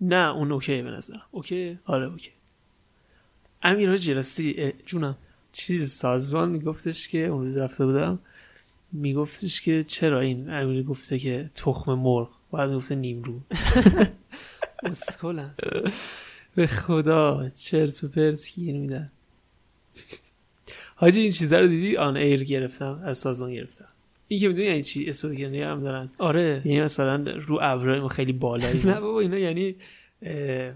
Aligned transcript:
نه 0.00 0.34
اون 0.34 0.52
okay 0.52 0.82
به 0.82 0.90
نظرم. 0.90 1.22
Okay؟ 1.30 1.78
آره 1.84 2.06
okay. 2.06 2.30
امیر 3.62 3.90
اه، 4.58 4.72
جونم. 4.86 5.16
چیز 5.52 5.90
سازمان 5.90 6.48
میگفتش 6.48 7.08
که 7.08 7.26
اون 7.26 7.40
روز 7.40 7.56
رفته 7.56 7.86
بودم 7.86 8.18
میگفتش 8.92 9.60
که 9.60 9.84
چرا 9.84 10.20
این 10.20 10.50
امیر 10.50 10.82
گفته 10.82 11.18
که 11.18 11.50
تخم 11.54 11.94
مرغ؟ 11.94 12.28
بعد 12.52 12.72
گفته 12.72 12.94
نیمرو. 12.94 13.40
اسکلن 14.82 15.54
به 16.54 16.66
خدا 16.66 17.48
چرت 17.48 18.04
و 18.04 18.08
پرت 18.08 18.50
گیر 18.54 18.76
میدن. 18.76 19.10
حاجی 20.94 21.20
این 21.20 21.30
چیزا 21.30 21.60
رو 21.60 21.66
دیدی؟ 21.66 21.96
on 21.96 22.16
air 22.16 22.44
گرفتم 22.44 23.02
از 23.04 23.18
سازمان 23.18 23.54
گرفتم. 23.54 23.88
این 24.28 24.40
که 24.40 24.48
می‌دونی 24.48 24.66
یعنی 24.66 24.82
چی؟ 24.82 25.08
استودیکنی 25.08 25.62
هم 25.62 25.80
دارن. 25.80 26.10
آره. 26.18 26.58
یعنی 26.64 26.80
مثلا 26.80 27.16
رو 27.46 27.58
ابرای 27.62 28.00
ما 28.00 28.08
خیلی 28.08 28.32
بالایی 28.32 28.82
نه 28.88 29.00
بابا 29.00 29.20
اینا 29.20 29.38
یعنی 29.38 29.76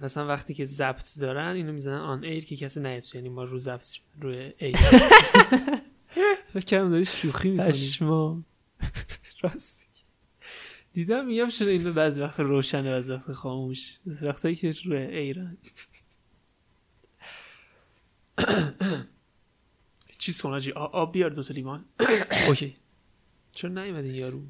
مثلا 0.02 0.26
وقتی 0.26 0.54
که 0.54 0.64
ضبط 0.64 1.18
دارن 1.20 1.54
اینو 1.54 1.72
می‌زنن 1.72 1.98
on 1.98 2.24
air 2.24 2.44
که 2.44 2.56
کسی 2.56 2.80
نیاد. 2.80 3.02
یعنی 3.14 3.28
ما 3.28 3.44
رو 3.44 3.58
ضبط 3.58 3.86
روی 4.20 4.52
air 4.58 4.76
فکر 6.52 6.64
کردم 6.66 6.90
داری 6.90 7.04
شوخی 7.04 7.50
می‌کنی. 7.50 8.44
راستی. 9.42 9.88
دیدم 10.92 11.26
میگم 11.26 11.48
چرا 11.48 11.68
اینو 11.68 11.92
بعضی 11.92 12.20
وقت 12.22 12.40
روشنه 12.40 12.90
بعضی 12.90 13.12
وقت 13.12 13.32
خاموش 13.32 13.98
بعضی 14.06 14.26
وقتایی 14.26 14.56
که 14.56 14.74
روی 14.84 14.96
air 14.96 15.41
ان 15.41 15.56
چیز 20.18 20.40
کن 20.42 20.52
آجی 20.52 20.72
آب 20.72 21.12
بیار 21.12 21.30
دو 21.30 21.42
تا 21.42 21.54
لیوان. 21.54 21.84
okay. 22.48 22.76
چرا 23.52 23.70
نیومد 23.70 24.04
این 24.04 24.14
یارو. 24.14 24.42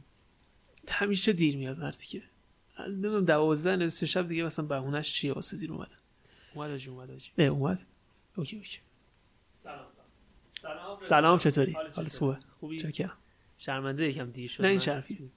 همیشه 0.88 1.32
دیر 1.32 1.56
میاد 1.56 1.78
مرتیکه. 1.78 2.22
نمی‌دونم 2.88 3.24
دوازده 3.24 3.76
نصف 3.76 4.04
شب 4.04 4.28
دیگه 4.28 4.44
مثلا 4.44 4.64
بهونش 4.64 5.12
چیه 5.12 5.32
واسه 5.32 5.56
دیر 5.56 5.72
اومدن. 5.72 5.96
اومد 6.54 6.70
آجی 6.70 6.90
اومد 6.90 7.10
آجی. 7.10 7.30
نه 7.38 7.44
اومد. 7.44 7.86
okay 8.36 8.56
okay. 8.56 8.78
سلام 11.00 11.38
چطوری؟ 11.38 11.72
حالت 11.72 11.96
حالت 11.96 12.10
چطوره؟ 12.10 12.34
خوبه؟ 12.34 12.46
خوبی؟ 12.60 12.78
چاکرم. 12.78 13.18
شرمنده 13.58 14.08
یکم 14.08 14.30
دیر 14.30 14.48
شد. 14.48 14.62
نه، 14.62 14.68
این 14.68 14.78
شرفی. 14.78 15.30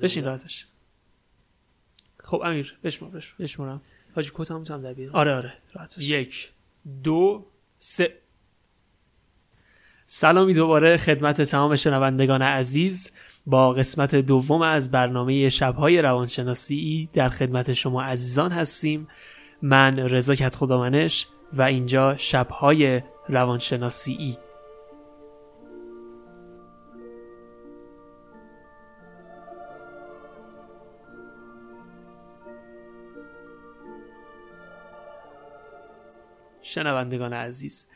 بشین. 0.00 0.24
راحت 0.24 0.42
باش. 0.42 0.66
خب 2.20 2.42
امیر 2.44 2.78
بشمار 2.84 3.10
بشمار. 3.10 3.36
بشمارم. 3.38 3.82
حاجی 4.14 4.30
تو 4.30 4.54
هم 4.54 4.82
در 4.82 4.94
بیارم؟ 4.94 5.14
آره 5.14 5.34
آره 5.34 5.58
راحت 5.74 5.94
باش. 5.96 6.04
یک 6.04 6.52
دو 7.02 7.46
سه. 7.78 8.18
سلامی 10.08 10.54
دوباره 10.54 10.96
خدمت 10.96 11.42
تمام 11.42 11.76
شنوندگان 11.76 12.42
عزیز 12.42 13.12
با 13.46 13.72
قسمت 13.72 14.14
دوم 14.14 14.62
از 14.62 14.90
برنامه 14.90 15.48
شبهای 15.48 16.02
روانشناسی 16.02 17.08
در 17.12 17.28
خدمت 17.28 17.72
شما 17.72 18.02
عزیزان 18.02 18.52
هستیم. 18.52 19.08
من 19.62 19.98
رضا 19.98 20.34
کت 20.34 20.54
خدامنش 20.54 21.28
و 21.52 21.62
اینجا 21.62 22.16
شبهای 22.16 23.02
روانشناسی. 23.28 24.38
شنوندگان 36.62 37.32
عزیز 37.32 37.86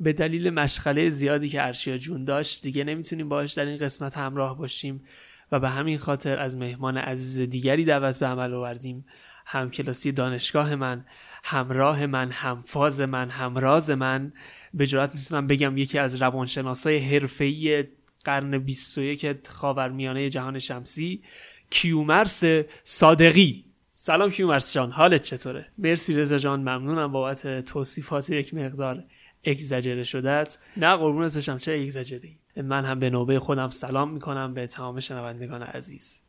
به 0.00 0.12
دلیل 0.12 0.50
مشغله 0.50 1.08
زیادی 1.08 1.48
که 1.48 1.62
ارشیا 1.62 1.96
جون 1.96 2.24
داشت 2.24 2.62
دیگه 2.62 2.84
نمی‌تونیم 2.84 3.28
باش 3.28 3.52
در 3.52 3.64
این 3.64 3.78
قسمت 3.78 4.16
همراه 4.16 4.58
باشیم 4.58 5.04
و 5.52 5.60
به 5.60 5.68
همین 5.68 5.98
خاطر 5.98 6.38
از 6.38 6.56
مهمان 6.56 6.96
عزیز 6.96 7.48
دیگری 7.48 7.84
دعوت 7.84 8.18
به 8.18 8.26
عمل 8.26 8.54
آوردیم. 8.54 9.06
همکلاسی 9.46 10.12
دانشگاه 10.12 10.74
من 10.74 11.04
همراه 11.44 12.06
من 12.06 12.30
همفاز 12.30 13.00
من 13.00 13.30
همراز 13.30 13.90
من. 13.90 14.32
به 14.74 14.86
جرات 14.86 15.14
می‌تونم 15.14 15.46
بگم 15.46 15.76
یکی 15.76 15.98
از 15.98 16.22
روانشناسای 16.22 16.98
حرفه‌ای 16.98 17.84
قرن 18.24 18.58
21 18.58 19.48
خاورمیانه 19.48 20.30
جهان 20.30 20.58
شمسی 20.58 21.22
کیومرس 21.70 22.44
صادقی. 22.82 23.64
سلام 23.90 24.30
کیومرس 24.30 24.74
جان 24.74 24.90
حالت 24.90 25.22
چطوره؟ 25.22 25.66
مرسی 25.78 26.14
رضا 26.14 26.38
جان 26.38 26.60
ممنونم 26.60 27.12
بابت 27.12 27.64
توصیفات 27.64 28.30
یک 28.30 28.54
مقدار. 28.54 29.04
اگزجره 29.44 30.02
شدت 30.02 30.58
نه 30.76 30.96
قربونت 30.96 31.36
بشم 31.36 31.58
چه 31.58 31.72
اگزجری 31.72 32.38
من 32.56 32.84
هم 32.84 32.98
به 32.98 33.10
نوبه 33.10 33.38
خودم 33.38 33.70
سلام 33.70 34.10
می‌کنم 34.10 34.54
به 34.54 34.66
تمام 34.66 35.00
شنوندگان 35.00 35.62
عزیز. 35.62 36.20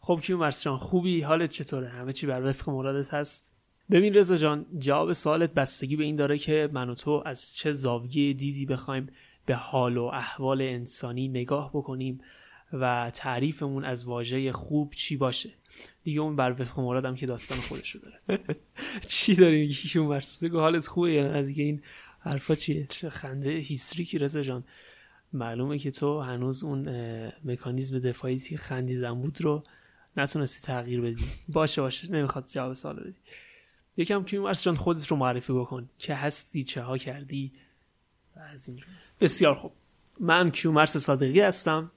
خب 0.00 0.20
کیومرس 0.22 0.62
جان 0.62 0.78
خوبی؟ 0.78 1.20
حالت 1.20 1.50
چطوره؟ 1.50 1.88
همه 1.88 2.12
چی 2.12 2.26
بر 2.26 2.42
وفق 2.42 2.70
مرادت 2.70 3.14
هست؟ 3.14 3.54
ببین 3.90 4.14
رضا 4.14 4.36
جان 4.36 4.66
جواب 4.78 5.12
سوالت 5.12 5.54
بستگی 5.54 5.96
به 5.96 6.04
این 6.04 6.16
داره 6.16 6.38
که 6.38 6.68
من 6.72 6.90
و 6.90 6.94
تو 6.94 7.22
از 7.26 7.56
چه 7.56 7.72
زاویه 7.72 8.32
دیدی 8.32 8.66
بخوایم 8.66 9.08
به 9.46 9.54
حال 9.54 9.96
و 9.96 10.04
احوال 10.04 10.62
انسانی 10.62 11.28
نگاه 11.28 11.70
بکنیم 11.74 12.20
و 12.72 13.10
تعریفمون 13.14 13.84
از 13.84 14.04
واژه 14.04 14.52
خوب 14.52 14.92
چی 14.92 15.16
باشه؟ 15.16 15.50
دیگه 16.04 16.20
اون 16.20 16.36
بر 16.36 16.50
وفق 16.50 16.80
مرادم 16.80 17.14
که 17.14 17.26
داستان 17.26 17.58
خودشو 17.58 17.98
داره. 17.98 18.44
چی 19.08 19.34
داری 19.34 19.60
میگی 19.60 19.74
کیومرس 19.74 20.44
بگو 20.44 20.58
حالت 20.58 20.86
خوبه 20.86 21.12
یا 21.12 21.42
دیگه 21.42 21.64
این 21.64 21.82
حرفا 22.24 22.54
چیه؟ 22.54 22.86
چه 22.88 23.10
خنده 23.10 23.50
هیستریکی 23.50 24.18
رضا 24.18 24.42
جان. 24.42 24.64
معلومه 25.32 25.78
که 25.78 25.90
تو 25.90 26.20
هنوز 26.20 26.64
اون 26.64 26.88
مکانیزم 27.44 27.98
دفاعی 27.98 28.38
که 28.38 28.56
خندیدن 28.56 29.14
بود 29.14 29.40
رو 29.40 29.62
نتونستی 30.16 30.66
تغییر 30.66 31.00
بدی. 31.00 31.24
باشه 31.48 31.82
باشه. 31.82 32.12
نمی‌خواد 32.12 32.46
جواب 32.46 32.72
سوال 32.72 33.00
بدی. 33.00 33.18
یکم 33.96 34.24
کیومرس 34.24 34.62
جان 34.62 34.76
خودت 34.76 35.06
رو 35.06 35.16
معرفی 35.16 35.52
بکن. 35.52 35.88
که 35.98 36.14
هستی 36.14 36.62
چه 36.62 36.82
ها 36.82 36.98
کردی؟ 36.98 37.52
و 38.36 38.40
از 38.40 38.68
این. 38.68 38.80
بسیار 39.20 39.54
خوب. 39.54 39.72
من 40.20 40.50
کیومرس 40.50 40.96
صادقی 40.96 41.40
هستم. 41.40 41.90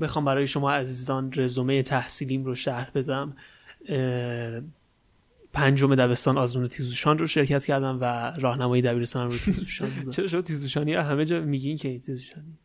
بخوام 0.00 0.24
برای 0.24 0.46
شما 0.46 0.72
عزیزان 0.72 1.32
رزومه 1.36 1.82
تحصیلیم 1.82 2.44
رو 2.44 2.54
شرح 2.54 2.90
بدم. 2.90 3.36
پنجم 5.52 5.94
دبستان 5.94 6.38
آزمون 6.38 6.68
تیزوشان 6.68 7.18
رو 7.18 7.26
شرکت 7.26 7.64
کردم 7.64 7.98
و 8.00 8.32
راهنمایی 8.40 8.82
دبیرستانم 8.82 9.30
رو 9.30 9.38
تیزوشان 9.38 9.90
بودم 9.96 10.10
چرا 10.10 10.28
شما 10.28 10.42
تیزوشانی؟ 10.42 10.94
همه 10.94 11.24
جا 11.24 11.40
میگین 11.40 11.76
که 11.76 11.88
این 11.88 12.00
تیزوشانی. 12.00 12.58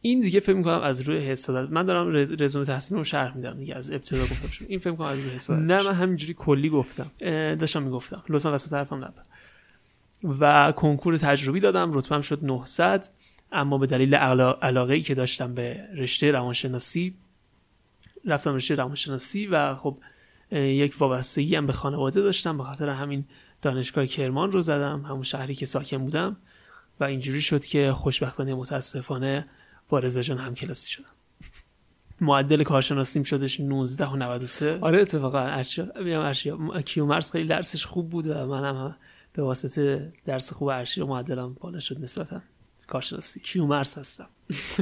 این 0.00 0.20
دیگه 0.20 0.40
فکر 0.40 0.56
می‌کنم 0.56 0.80
از 0.82 1.00
روی 1.00 1.18
حسادت 1.18 1.70
من 1.70 1.86
دارم 1.86 2.08
رز- 2.12 2.32
رزومه 2.42 2.64
تحصیل 2.64 2.98
رو 2.98 3.04
شرح 3.04 3.36
میدم 3.36 3.58
دیگه 3.58 3.74
از 3.76 3.90
ابتدا 3.92 4.22
گفتم 4.22 4.48
شما 4.50 4.68
این 4.68 4.78
فکر 4.78 4.90
می‌کنم 4.90 5.06
از 5.06 5.18
روی 5.18 5.30
حسادت 5.30 5.68
نه 5.70 5.82
من 5.82 5.94
همینجوری 5.94 6.34
کلی 6.34 6.68
گفتم. 6.70 7.10
داشتم 7.54 7.82
می‌گفتم. 7.82 8.22
لطفا 8.28 8.52
وسط 8.52 8.72
حرفم 8.72 8.96
نبر 9.04 9.22
و 10.40 10.72
کنکور 10.72 11.16
تجربی 11.16 11.60
دادم 11.60 11.92
رتبم 11.92 12.20
شد 12.20 12.38
900 12.42 13.08
اما 13.52 13.78
به 13.78 13.86
دلیل 13.86 14.14
علا- 14.14 14.58
علاقه 14.62 14.94
ای 14.94 15.00
که 15.02 15.14
داشتم 15.14 15.54
به 15.54 15.88
رشته 15.96 16.30
روانشناسی 16.30 17.14
رفتم 18.24 18.54
رشته 18.54 18.74
روانشناسی 18.74 19.46
و 19.46 19.74
خب 19.74 19.98
یک 20.52 20.94
وابستگی 20.98 21.56
هم 21.56 21.66
به 21.66 21.72
خانواده 21.72 22.20
داشتم 22.20 22.58
به 22.58 22.64
خاطر 22.64 22.88
همین 22.88 23.24
دانشگاه 23.62 24.06
کرمان 24.06 24.52
رو 24.52 24.62
زدم 24.62 25.04
همون 25.08 25.22
شهری 25.22 25.54
که 25.54 25.66
ساکن 25.66 25.98
بودم 25.98 26.36
و 27.00 27.04
اینجوری 27.04 27.40
شد 27.40 27.64
که 27.64 27.92
خوشبختانه 27.92 28.54
متاسفانه 28.54 29.46
با 29.88 29.98
رضا 29.98 30.22
جان 30.22 30.38
هم 30.38 30.54
کلاسی 30.54 30.90
شدم. 30.90 31.04
معدل 32.20 32.62
کارشناسیم 32.62 33.22
شدش 33.22 33.60
19 33.60 34.06
و 34.06 34.16
93 34.16 34.78
آره 34.80 35.00
اتفاقا 35.00 35.38
ارشیا 35.38 35.86
ارشیا 35.94 36.82
کیومرس 36.82 37.32
خیلی 37.32 37.48
درسش 37.48 37.86
خوب 37.86 38.10
بود 38.10 38.26
و 38.26 38.46
منم 38.46 38.96
به 39.32 39.42
واسطه 39.42 40.12
درس 40.24 40.52
خوب 40.52 40.68
ارشیا 40.68 41.06
معدلم 41.06 41.56
بالا 41.60 41.80
شد 41.80 42.00
نسبتا. 42.00 42.40
کارشناسی. 42.86 43.40
کیومرس 43.40 43.98
هستم. 43.98 44.28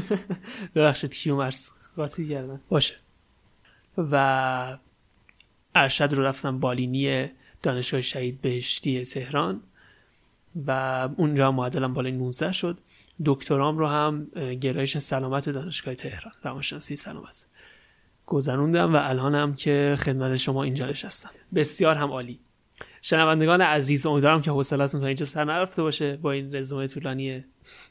ببخشید 0.75 1.15
کیومرس 1.15 1.73
قاطی 1.97 2.29
کردم. 2.29 2.61
باشه. 2.69 2.95
و 3.99 4.79
ارشد 5.83 6.13
رو 6.13 6.25
رفتم 6.25 6.59
بالینی 6.59 7.31
دانشگاه 7.63 8.01
شهید 8.01 8.41
بهشتی 8.41 9.05
تهران 9.05 9.61
و 10.67 10.71
اونجا 11.17 11.53
معدلم 11.53 11.95
بالای 11.95 12.13
19 12.13 12.53
شد. 12.53 12.79
دکترام 13.25 13.79
رو 13.79 13.87
هم 13.87 14.25
گرایش 14.61 14.99
سلامت 14.99 15.51
دانشگاه 15.51 15.95
تهران 15.95 16.33
روانشناسی 16.43 16.97
سلامت 16.97 17.47
گذروندم 18.27 18.95
و 18.95 18.97
الانم 18.97 19.55
که 19.55 19.97
خدمت 19.99 20.37
شما 20.37 20.63
اینجا 20.63 20.87
نشستم. 20.87 21.31
بسیار 21.55 21.97
هم 21.97 22.11
عالی. 22.11 22.41
شنوندگان 23.03 23.61
عزیز 23.61 24.07
امیدوارم 24.07 24.43
که 24.43 24.51
حوصلتون 24.51 25.01
تا 25.01 25.07
اینجا 25.07 25.25
سر 25.25 25.45
نرفته 25.45 25.83
باشه 25.83 26.17
با 26.17 26.33
این 26.33 26.55
رزومه 26.55 26.87
طولانی 26.87 27.45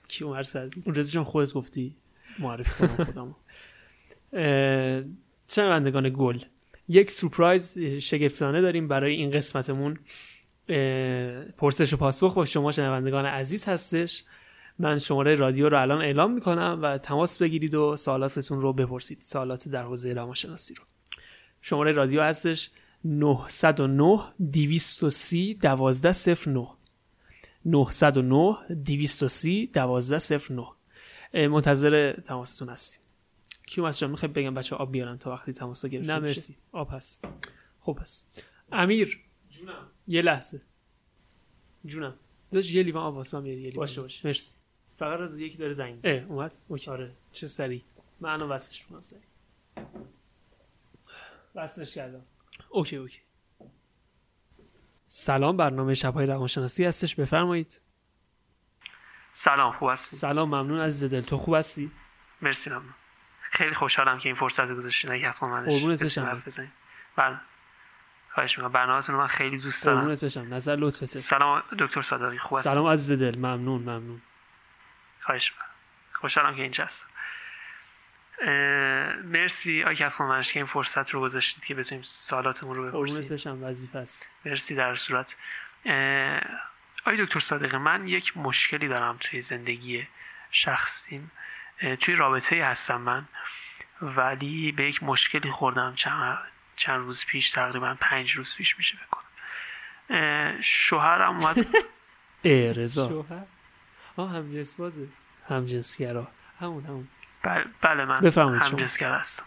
کیومرس 0.07 0.55
عزیز. 0.55 0.87
اون 0.87 0.95
رزومه 0.95 1.25
خودت 1.25 1.53
گفتی. 1.53 1.95
معرفی 2.39 2.87
کنم 2.87 3.05
خودم 3.05 3.35
شنوندگان 5.47 6.09
گل. 6.09 6.39
یک 6.87 7.11
سورپرایز 7.11 7.79
شگفتانه 7.79 8.61
داریم 8.61 8.87
برای 8.87 9.15
این 9.15 9.31
قسمتمون. 9.31 9.99
پرسش 11.57 11.93
و 11.93 11.97
پاسخ 11.97 12.33
با 12.33 12.45
شما 12.45 12.71
شنوندگان 12.71 13.25
عزیز 13.25 13.65
هستش. 13.65 14.23
من 14.79 14.97
شماره 14.97 15.35
رادیو 15.35 15.69
رو 15.69 15.81
الان 15.81 16.01
اعلام 16.01 16.31
می‌کنم 16.31 16.79
و 16.81 16.97
تماس 16.97 17.37
بگیرید 17.37 17.75
و 17.75 17.95
سوالاتتون 17.95 18.61
رو 18.61 18.73
بپرسید. 18.73 19.21
سوالات 19.21 19.69
در 19.69 19.83
حوزه 19.83 20.13
روانشناسی 20.13 20.73
رو. 20.73 20.83
شماره 21.61 21.91
رادیو 21.91 22.21
هستش 22.21 22.69
909 23.05 24.19
230 24.51 25.53
12 25.53 26.35
09 26.47 26.67
909 27.65 28.57
230 28.85 29.67
12 29.73 30.39
09 31.33 31.47
منتظر 31.47 32.13
تماستون 32.13 32.69
هستیم. 32.69 33.01
کیومس 33.67 33.99
جان 33.99 34.11
می‌خوای 34.11 34.31
بگم؟ 34.31 34.53
بچه 34.53 34.75
آب 34.75 34.91
بیارن 34.91 35.17
تا 35.17 35.31
وقتی 35.31 35.53
تماس 35.53 35.85
گرفته 35.85 36.13
نه 36.13 36.19
مرسی. 36.19 36.55
آب 36.71 36.89
هست. 36.91 37.27
خب 37.79 37.97
هست. 38.01 38.43
امیر. 38.71 39.23
جونم. 39.49 39.87
یه 40.07 40.21
لحظه. 40.21 40.61
جونم. 41.85 42.13
داشت 42.51 42.71
یه 42.71 42.83
لیوان 42.83 43.03
آب 43.03 43.15
واسه 43.15 43.37
یه 43.37 43.55
لیوان. 43.55 43.75
باشه 43.75 44.01
باشه. 44.01 44.27
مرسی. 44.27 44.55
فقط 44.99 45.19
از 45.19 45.39
یکی 45.39 45.57
داره 45.57 45.71
زنگ 45.71 46.01
اه 46.03 46.11
اومد. 46.11 46.55
اوکی. 46.67 46.91
آره. 46.91 47.15
چه 47.31 47.47
سری 47.47 47.83
منو 48.19 48.47
وصلش 48.47 48.85
کنم 48.85 49.01
سری 49.01 49.19
وصلش 51.55 51.95
کردم. 51.95 52.25
اوکی 52.69 52.95
اوکی. 52.95 53.19
سلام 55.07 55.57
برنامه 55.57 55.93
شبهای 55.93 56.25
روانشناسی 56.25 56.85
هستش. 56.85 57.15
بفرمایید. 57.15 57.81
سلام 59.33 59.73
خوب 59.79 59.89
هستی؟ 59.89 60.15
سلام 60.15 60.47
ممنون 60.47 60.79
عزیز 60.79 61.13
دل. 61.13 61.21
تو 61.21 61.37
خوب 61.37 61.55
هستی؟ 61.55 61.91
مرسی 62.41 62.69
ممنون. 62.69 62.93
خیلی 63.57 63.75
خوشحالم 63.75 64.17
که 64.17 64.29
این 64.29 64.35
فرصت 64.35 64.71
گذاشتین 64.71 65.11
اگه 65.11 65.29
حتما 65.29 65.49
منش 65.49 65.73
قربونت 65.73 66.03
بشم. 66.03 66.43
بله. 67.15 67.37
خواهش 68.33 68.57
می‌کنم. 68.57 68.71
برنامه‌تون 68.71 69.15
رو 69.15 69.21
من 69.21 69.27
خیلی 69.27 69.57
دوست 69.57 69.85
دارم. 69.85 69.97
قربونت 69.97 70.23
بشم. 70.23 70.53
نظر 70.53 70.75
لطفته 70.75 71.05
سلام 71.05 71.63
دکتر 71.79 72.01
صادقی 72.01 72.37
خوب 72.37 72.59
سلام 72.59 72.87
عزیز 72.87 73.21
دل. 73.21 73.37
ممنون 73.37 73.81
ممنون. 73.81 74.21
خواهش 75.21 75.51
می‌کنم. 75.51 75.67
خوشحالم 76.13 76.55
که 76.55 76.61
اینجا 76.61 76.83
هستم. 76.83 77.07
اه، 78.41 78.47
مرسی 79.15 79.83
آقای 79.83 79.95
کسمان 79.95 80.29
منش 80.29 80.53
که 80.53 80.59
این 80.59 80.65
فرصت 80.65 81.09
رو 81.09 81.21
گذاشتید 81.21 81.65
که 81.65 81.75
بتونیم 81.75 82.03
سوالاتمون 82.03 82.75
رو 82.75 82.91
قربونت 82.91 83.25
بپرسیم 83.25 83.53
بشم. 83.53 83.63
وظیفه 83.63 83.99
است. 83.99 84.39
مرسی 84.45 84.75
در 84.75 84.95
صورت. 84.95 85.35
آقای 87.01 87.25
دکتر 87.25 87.39
صادقی 87.39 87.77
من 87.77 88.07
یک 88.07 88.37
مشکلی 88.37 88.87
دارم 88.87 89.17
توی 89.19 89.41
زندگی 89.41 90.07
شخصیم. 90.51 91.31
توی 91.99 92.15
رابطه 92.15 92.65
هستم 92.65 93.01
من. 93.01 93.27
ولی 94.01 94.71
به 94.71 94.89
یک 94.89 95.03
مشکلی 95.03 95.51
خوردم 95.51 95.95
چند, 95.95 96.37
چند 96.75 96.99
روز 96.99 97.25
پیش 97.25 97.51
تقریبا 97.51 97.97
پنج 97.99 98.31
روز 98.31 98.55
پیش 98.55 98.77
میشه 98.77 98.97
فکر 98.97 99.07
کنم. 99.11 99.23
اه، 100.09 100.61
شوهرم 100.61 101.37
اومد. 101.39 101.57
ای 102.41 102.73
رضا. 102.73 103.09
شوهر؟ 103.09 103.43
آه 104.17 104.31
هم 104.31 104.47
جنس 104.47 104.75
بازه 104.75 105.07
همجنسگرا. 105.49 106.27
همون 106.59 106.85
همون. 106.85 107.07
بله, 107.43 107.65
بله 107.81 108.05
من. 108.05 108.25
همجنسگر 108.35 109.13
هستم. 109.13 109.43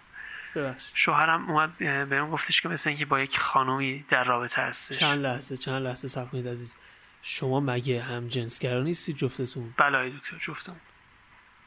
ببخشید. 0.55 0.97
شوهرم 0.97 1.50
اومد 1.50 1.77
اه، 1.81 2.05
بهم 2.05 2.31
گفتش 2.31 2.61
که 2.61 2.69
مثل 2.69 2.91
اینکه 2.91 3.06
با 3.06 3.21
یک 3.21 3.38
خانومی 3.38 4.05
در 4.09 4.25
رابطه 4.25 4.62
هستش. 4.62 4.99
چند 4.99 5.23
لحظه 5.23 5.56
چند 5.56 5.82
لحظه 5.82 6.09
صبر 6.09 6.29
کنید 6.29 6.49
عزیز. 6.49 6.79
شما 7.23 7.61
مگه 7.61 8.03
هم 8.03 8.29
جنسگرا 8.29 8.82
نیستید 8.82 9.17
جفتتون؟ 9.17 9.75
بله 9.77 10.11
دکتر 10.11 10.37
جفتم 10.38 10.77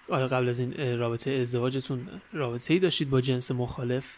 آیا 0.10 0.28
قبل 0.28 0.50
از 0.50 0.60
این 0.60 1.00
رابطه 1.00 1.32
ازدواجتون 1.32 2.22
رابطه 2.34 2.74
ای 2.74 2.80
داشتید 2.80 3.10
با 3.10 3.22
جنس 3.22 3.52
مخالف؟ 3.52 4.18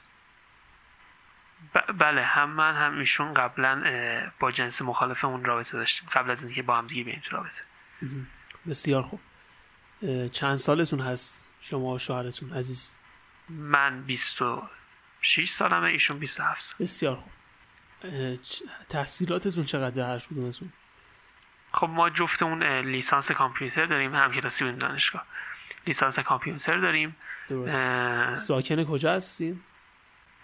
ب- 1.76 1.92
بله 1.98 2.24
هم 2.24 2.50
من 2.50 2.76
هم 2.76 3.00
ایشون 3.00 3.34
قبلا 3.34 3.84
با 4.40 4.52
جنس 4.52 4.82
مخالفمون 4.82 5.46
رابطه 5.46 5.78
داشتیم. 5.78 6.10
قبل 6.14 6.32
از 6.32 6.44
اینکه 6.44 6.62
با 6.62 6.78
هم 6.78 6.88
دیگه 6.88 7.04
بریم 7.04 7.22
تو 7.26 7.36
رابطه. 7.36 7.62
بسیار 8.68 9.02
خوب. 9.04 9.20
چند 10.32 10.56
سالتون 10.56 11.00
هست 11.00 11.52
شما 11.62 11.94
و 11.94 11.98
شوهرتون 11.98 12.54
عزیز؟ 12.54 12.98
من 13.50 14.02
26 14.04 15.50
سالمه 15.50 15.88
ایشون 15.88 16.20
27 16.20 16.62
سال 16.62 16.76
بسیار 16.80 17.16
خوب. 17.16 17.32
تحصیلاتتون 18.90 19.64
چقدر 19.64 20.04
هر 20.14 20.20
کدومتون؟ 20.20 20.74
خب 21.74 21.90
ما 21.90 22.10
جفتمون 22.10 22.64
لیسانس 22.64 23.32
کامپیوتر 23.32 23.86
داریم 23.86 24.16
هم 24.16 24.32
کلاسی 24.34 24.64
بودیم 24.64 24.80
دانشگاه. 24.80 25.26
لیسانس 25.88 26.20
کامپیوتر 26.20 26.78
داریم. 26.78 27.16
درست. 27.50 28.34
ساکن 28.34 28.84
کجا 28.84 29.14
هستین؟ 29.14 29.60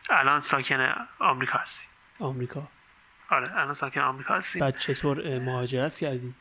الان 0.10 0.42
ساکن 0.42 0.94
آمریکا 1.20 1.58
هستیم. 1.60 1.90
آمریکا. 2.20 2.68
آره 3.30 3.52
الان 3.52 3.74
ساکن 3.74 4.02
آمریکا 4.02 4.34
هستیم. 4.34 4.60
بعد 4.60 4.78
چطور 4.78 5.40
مهاجرت 5.40 6.00
کردین؟ 6.00 6.34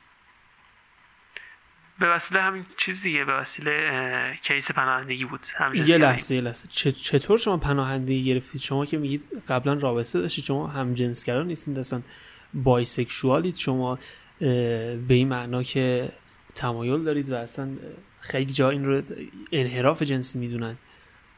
به 1.99 2.08
وسیله 2.08 2.43
همین 2.43 2.67
چیز 2.76 3.02
دیگه 3.02 3.25
به 3.25 3.32
وسیله 3.32 4.38
کیس 4.43 4.70
پناهندگی 4.70 5.25
بود. 5.25 5.41
یه 5.50 5.85
کردیم. 5.85 6.02
لحظه 6.02 6.35
یه 6.35 6.41
لحظه. 6.41 6.69
چطور 6.93 7.38
شما 7.38 7.56
پناهندگی 7.56 8.25
گرفتید؟ 8.25 8.61
شما 8.61 8.87
که 8.87 8.99
میگید 8.99 9.43
قبلا 9.49 9.75
رابطه 9.75 10.20
داشتید 10.20 10.44
شما 10.44 10.67
هم 10.67 10.94
جنسگرا 10.94 11.43
نیستید 11.43 11.79
اصلا 11.79 12.02
بایسکشوالید 12.55 13.56
شما 13.56 13.99
به 14.38 15.05
این 15.08 15.29
معنا 15.29 15.62
که 15.62 16.12
تمایل 16.55 17.05
دارید 17.05 17.31
و 17.31 17.35
اصلا 17.35 17.76
خیلی 18.20 18.52
جا 18.52 18.70
این 18.70 18.84
رو 18.84 19.02
انحراف 19.52 20.02
جنسی 20.02 20.38
می‌دونن. 20.38 20.76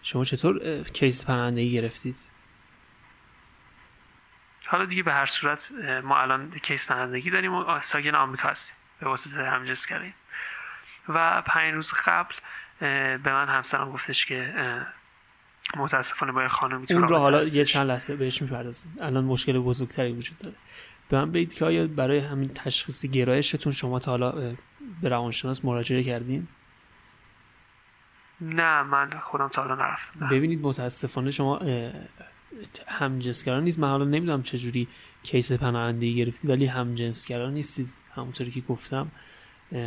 شما 0.02 0.24
چطور 0.24 0.82
کیس 0.82 1.24
پناهندگی 1.24 1.72
گرفتید؟ 1.72 2.16
حالا 4.66 4.84
دیگه 4.84 5.02
به 5.02 5.12
هر 5.12 5.26
صورت 5.26 5.68
ما 6.04 6.18
الان 6.18 6.50
کیس 6.62 6.86
پناهندگی 6.86 7.30
داریم 7.30 7.54
و 7.54 7.80
ساکن 7.80 8.14
آمریکا 8.14 8.48
هستیم. 8.48 8.76
به 9.00 9.08
واسطه 9.08 9.36
همجنس 9.36 9.86
کردیم. 9.86 10.14
و 11.08 11.42
پنج 11.46 11.74
روز 11.74 11.92
قبل 12.06 12.34
به 13.18 13.32
من 13.32 13.48
همسرم 13.48 13.92
گفتش 13.92 14.26
که 14.26 14.54
متاسفانه 15.76 16.32
با 16.32 16.42
یه 16.42 16.48
خانمی 16.48 16.86
تو 16.86 16.94
اون 16.94 17.08
رو 17.08 17.16
حالا 17.16 17.38
هستش. 17.38 17.54
یه 17.54 17.64
چند 17.64 17.88
لحظه 17.88 18.16
بهش 18.16 18.42
می‌پردازیم. 18.42 18.96
الان 19.00 19.24
مشکل 19.24 19.58
بزرگتری 19.58 20.12
وجود 20.12 20.38
داره. 20.38 20.56
به 21.08 21.16
من 21.16 21.32
بگید 21.32 21.54
که 21.54 21.64
آیا 21.64 21.86
برای 21.86 22.18
همین 22.18 22.48
تشخیص 22.48 23.06
گرایشتون 23.06 23.72
شما 23.72 23.98
تا 23.98 24.10
حالا 24.10 24.56
به 25.02 25.08
روانشناس 25.08 25.64
مراجعه 25.64 26.02
کردین؟ 26.02 26.48
نه 28.42 28.82
من 28.82 29.18
خودم 29.18 29.48
تا 29.48 29.62
حالا 29.62 29.74
نرفتم. 29.74 30.28
ببینید 30.28 30.60
متاسفانه 30.62 31.30
شما 31.30 31.60
همجنسگرا 32.88 33.60
نیست. 33.60 33.78
من 33.78 33.88
حالا 33.88 34.04
نمی‌دونم 34.04 34.42
چجوری 34.42 34.88
کیس 35.22 35.52
پناهندگی 35.52 36.16
گرفتید 36.16 36.50
ولی 36.50 36.66
همجنسگرا 36.66 37.50
نیستید. 37.50 37.88
همونطوری 38.14 38.50
که 38.50 38.60
گفتم 38.60 39.10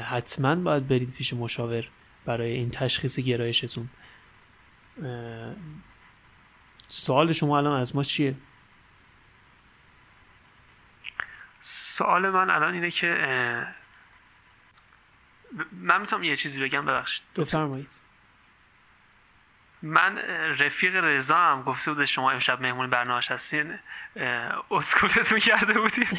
حتما 0.10 0.56
باید 0.56 0.88
برید 0.88 1.14
پیش 1.14 1.34
مشاور 1.34 1.88
برای 2.26 2.52
این 2.52 2.70
تشخیص 2.70 3.20
گرایشتون. 3.20 3.90
سوال 6.88 7.32
شما 7.32 7.58
الان 7.58 7.80
از 7.80 7.96
ما 7.96 8.04
چیه؟ 8.04 8.36
سوال 11.62 12.30
من 12.30 12.50
الان 12.50 12.74
اینه 12.74 12.92
که 12.92 13.08
من 15.72 16.02
می‌تونم 16.02 16.24
یه 16.24 16.36
چیزی 16.36 16.64
بگم؟ 16.64 16.86
ببخشید. 16.86 17.24
بفرمایید. 17.36 18.06
من 19.86 20.18
رفیق 20.60 20.96
رضا 20.96 21.36
هم 21.36 21.64
گفته 21.64 21.94
بود 21.94 22.06
شما 22.06 22.32
امشب 22.32 22.62
مهمون 22.62 22.90
برنامه‌اش 22.90 23.32
هستین 23.32 23.80
اسکولتون 24.72 25.40
کرده 25.40 25.74
بودیم 25.74 26.08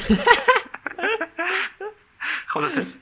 خدافظ 2.53 2.95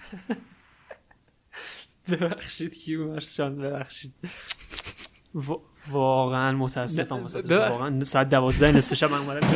ببخشید 2.12 2.74
کیومرس 2.74 3.38
جان 3.38 3.56
ببخشید. 3.58 4.14
وا- 5.36 5.62
واقعا 5.90 6.52
متاسفم 6.52 7.16
نه، 7.16 7.22
واسه 7.22 7.70
واقعا 7.70 8.04
ساعت 8.04 8.30
دوازده 8.30 8.72
نصف 8.72 8.94
شب 8.94 9.12
من 9.12 9.18
اومدم. 9.18 9.48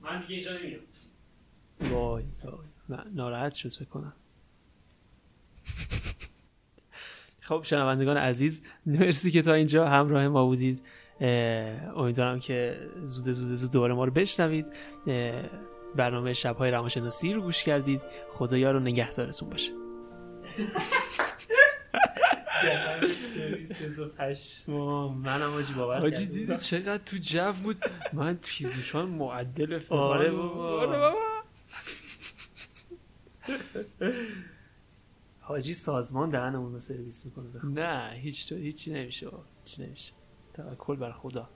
من 0.00 0.20
دیگه 0.20 0.34
اینجا 0.34 0.58
نمیام 0.58 0.80
وای 1.80 2.24
وای. 2.44 2.66
من 2.88 3.04
ناراحت 3.14 3.54
شد 3.54 3.68
فکر 3.68 3.84
کنم. 3.84 4.12
خب 7.48 7.60
شنوندگان 7.64 8.16
عزیز 8.16 8.62
مرسی 8.86 9.30
که 9.30 9.42
تا 9.42 9.52
اینجا 9.52 9.88
همراه 9.88 10.28
ما 10.28 10.44
بودید. 10.46 10.82
امیدوارم 11.96 12.40
که 12.40 12.76
زود 13.04 13.30
زود 13.30 13.54
زود 13.54 13.70
دوباره 13.70 13.94
ما 13.94 14.04
رو 14.04 14.10
بشنوید. 14.12 14.66
برنامه 15.96 16.32
شبهای 16.32 16.70
روانشناسی 16.70 17.32
رو 17.32 17.40
گوش 17.40 17.64
کردید. 17.64 18.00
خدا 18.32 18.56
یار 18.58 18.76
و 18.76 18.80
نگهدارتون 18.80 19.50
باشه. 19.50 19.72
منم 25.24 25.52
آجی 25.56 25.72
باور 25.72 25.98
حاجی 26.00 26.24
کردم. 26.24 26.34
دیدی 26.34 26.56
چقدر 26.56 26.98
تو 26.98 27.16
جو 27.16 27.52
بود؟ 27.52 27.78
من 28.12 28.38
پیزوشان 28.46 29.08
معدل 29.08 29.80
آره 29.90 30.30
و- 30.30 30.36
بابا. 30.36 30.80
آره 30.80 30.98
بابا. 30.98 31.18
حاجی 35.48 35.74
سازمان 35.74 36.30
دهنمون 36.30 36.72
رو 36.72 36.78
سرویس 36.78 37.26
می‌کنه 37.26 37.64
نه 37.64 38.10
هیچ 38.14 38.48
تو 38.48 38.54
هیچی 38.54 38.92
نمیشه. 38.92 39.28
چی 39.64 39.82
نمیشه 39.82 40.12
توکل 40.54 40.96
بر 40.96 41.12
خدا 41.12 41.48